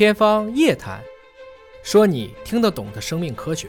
[0.00, 0.98] 天方夜谭，
[1.82, 3.68] 说你听得懂的生命科学。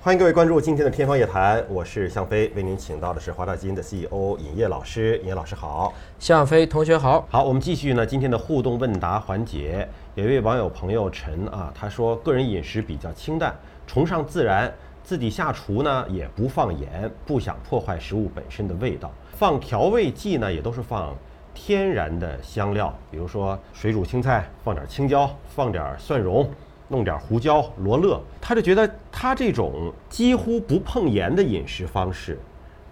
[0.00, 5.18] 欢迎各位关注今天的《天方夜谭》，我是向飞，为您请到的是华大基因的 CEO 尹烨老师。
[5.18, 7.28] 尹烨老师好，向飞同学好。
[7.30, 9.86] 好，我们继续呢今天的互动问答环节。
[10.14, 13.54] 有一位网友朋友陈啊，他说个人饮食比较清淡，
[13.86, 21.14] 崇尚自然，自己下厨呢也不放盐，不想破坏食物本身的味道，放调味剂呢也都是放
[21.54, 26.50] 天然的香料，比如说水煮青菜放点青椒，放点蒜蓉。
[26.88, 32.38] 弄点胡椒、罗勒，他就觉得他这种几乎不碰盐的饮食方式，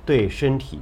[0.06, 0.80] 对身体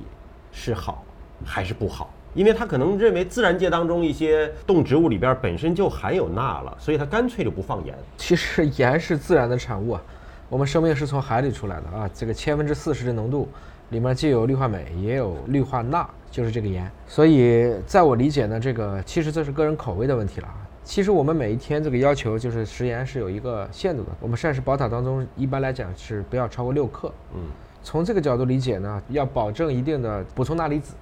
[0.53, 1.05] 是好
[1.45, 2.09] 还是不好？
[2.33, 7.93] 因为他可能认为自然界当中一些动植物里边本身就含有钠了，所以他干脆就不放盐。
[8.17, 10.03] 其实盐是自然的产物啊，
[10.51, 13.49] 我们生命是从海里出来的啊，这个千分之四十的浓度
[13.91, 16.91] 里面既有氯化镁，也有氯化钠，就是这个盐。
[17.07, 20.67] 所以在我理解呢，这个其实这是个人口味的问题了啊。
[20.83, 24.09] 其实我们每一天这个要求就是食盐是有一个限度的。
[24.19, 27.13] 我们膳食宝塔当中一般来讲是不要超过六克。
[27.33, 27.43] 嗯，
[27.85, 30.97] 从这个角度理解呢，要保证一定的补充钠离子。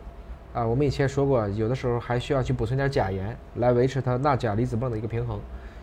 [0.53, 5.41] 啊，我们以前说过，有的时候还需要去补充点钾盐来维持它钠钾离子泵的一个平衡。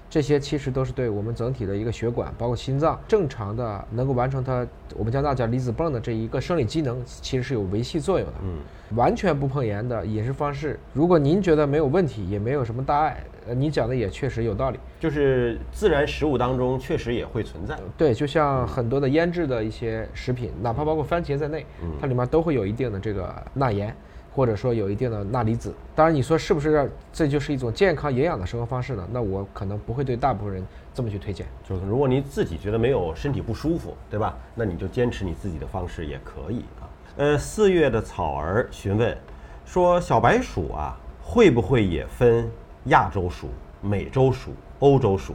[0.09, 8.33] 这些其实都是对我们整体的一个血管，包括心脏正常的能够完成它我们叫钠钾离子泵的这一个生理机能，其实是有维系作用的。
[8.44, 8.59] 嗯，
[8.95, 13.23] 完全不碰盐的饮食方式，如果您觉得没有问题，也没有什么大碍。
[13.48, 17.78] 呃，你讲的也确实有道理，就是自然食物当中确实也会存在。
[17.95, 21.64] 对，就像很多的腌制的一些食品，哪怕包括番茄在内，
[22.02, 23.95] 它里面都会有一定的这个钠盐，
[24.36, 25.73] 或者说有一定的钠离子。
[25.95, 29.08] 当然，你说是不是这就是一种健康营养的生活方式呢？
[29.11, 31.47] 那我可能不会对大部分人这么去推荐。
[31.67, 34.38] 就是如果您自己觉得没有身体不舒服，对吧？
[34.53, 36.83] 那你就坚持你自己的方式也可以啊。
[37.16, 39.17] 呃，四月的草儿询问
[39.66, 42.52] 说，小白鼠啊会不会也分？
[42.89, 43.49] 亚洲鼠、
[43.81, 45.33] 美洲鼠、欧洲鼠，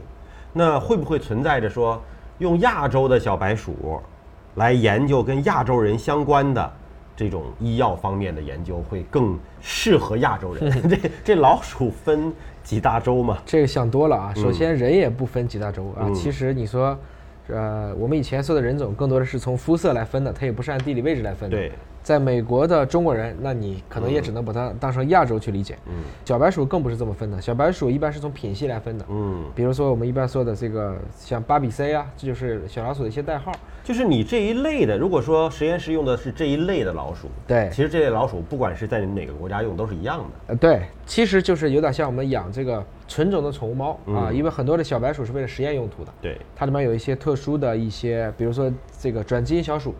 [0.53, 2.01] 那会不会存在着说
[2.37, 4.01] 用亚洲的小白鼠
[4.55, 6.73] 来研究跟亚洲人相关的
[7.21, 10.71] 这种医药方面的研究会更适合亚洲人？
[10.89, 12.33] 这这老鼠分
[12.63, 13.37] 几大洲吗？
[13.45, 14.33] 这个想多了啊！
[14.33, 16.97] 首先人也不分几大洲啊，其实你说，
[17.47, 21.55] 呃，我们以前说的人种更多的是从肤色来分的，它也不是按地理位置来分的。
[21.55, 21.71] 对。
[22.03, 25.77] 在美国的中国人，那你可能也只能把它当成亚洲去理解。
[25.85, 25.93] 嗯，
[26.25, 29.05] 小白鼠更不是这么分的，小白鼠一般是从品系来分的。
[29.09, 33.51] 嗯，比如说我们一般说的这个像巴比 C 啊，这就是小老鼠的一些代号。
[33.83, 40.25] 就是你这一类的，如果说实验室用的是这一类的老鼠，对，其实这类老鼠不管是在哪个国家用都是一样的。
[40.47, 46.11] 呃，对，其实就是有点像我们养这个纯种的宠物猫啊，因为很多的小白鼠是为了实验用途的。
[46.21, 49.93] 对，它里面有一些特殊的一些，比如说这个转基因小鼠。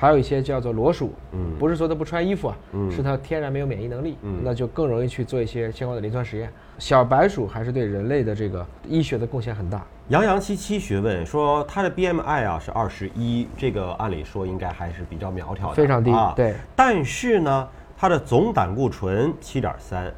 [0.00, 6.50] 还有一些叫做裸鼠，嗯，不是说它不穿衣服啊，嗯，是它天然没有免疫能力，嗯，那就更容易去做一些相关的临床实验。
[6.78, 9.84] 小白鼠还是对人类的这个医学的贡献很大。
[10.08, 16.54] 杨洋七七询问说，他的 BMI 啊是二十一，这个按理说应该还是比较苗条的，非常低啊，对。
[16.74, 20.10] 但是呢，它的总胆固醇七点三，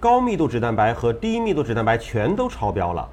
[0.00, 3.06] 高密度脂蛋白和低密度脂蛋白全都超标了，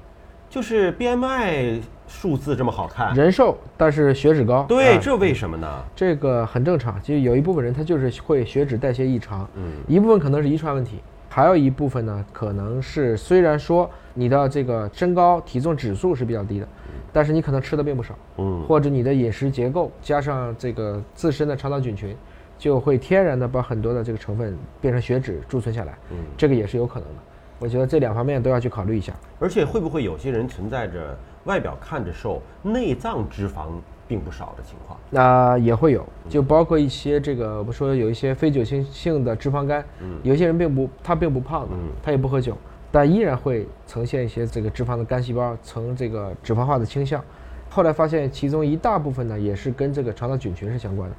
[0.48, 1.82] 就是 BMI。
[2.06, 5.66] 数字这么好看，人瘦但是血脂高，对，这为什么呢？
[5.96, 16.68] 这个很正常，就有一部分人他就是会血脂代谢异常，嗯，一部分可能是遗传问题，还有一部分呢，可能是虽然说你的这个身高体重指数是比较低的，
[17.12, 22.16] 但是你可能吃的并不少，嗯，或者你的饮食结构加上这个自身的肠道菌群，
[22.58, 27.14] 就会天然的把很多的这个成分变成血脂贮存下来，嗯，这个也是有可能的。
[27.58, 31.16] 我觉得这两方面都要去考虑一下，而且会不会有些人存在着？
[31.44, 33.66] 外表看着瘦，内脏脂肪
[34.08, 42.56] 并不少的情况，那也会有，就包括一些这个，我们说有一些非酒精性的脂肪肝，嗯，有些人并不他并不胖的，嗯，他也不喝酒，
[42.90, 47.22] 但依然会呈现一些这个脂肪的肝细胞呈这个脂肪化的倾向。
[47.68, 51.16] 后来发现其中一大部分呢，也是跟这个肠道菌群是相关的。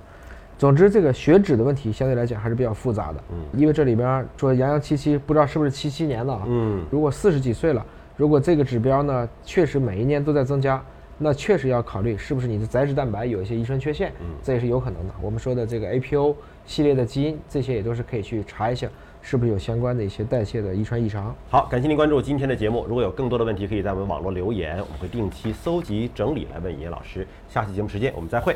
[0.58, 7.86] 总之，这个血脂的问题相对来讲还是比较复杂的，嗯，因为这里边说杨洋七七不知道是不是七七年的啊，嗯，如果四十几岁了。
[8.18, 10.81] 如果这个指标呢，确实每一年都在增加，
[11.18, 15.13] 那确实要考虑是不是你的载脂蛋白有一些遗传缺陷，嗯，这也是有可能的。
[15.22, 16.34] 我们说的这个 APO
[16.66, 18.88] 系列的基因，这些也都是可以去查一下，
[19.22, 21.36] 是不是有相关的一些代谢的遗传异常。
[21.50, 22.86] 好，感谢您关注今天的节目。
[22.88, 27.28] 如果有更多的问题，可以在我们网络留言，我们会定期搜集整理来问尹老师。
[27.50, 28.56] 下期节目时间我们再会。